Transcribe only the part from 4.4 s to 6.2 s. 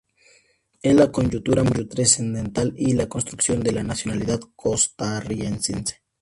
costarricense.